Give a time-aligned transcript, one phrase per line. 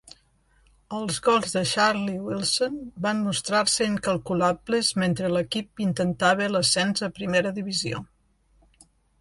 [0.99, 8.03] Els gols de Charlie Wilson van mostrar-se incalculables mentre l'equip intentava l'ascens a primera divisió.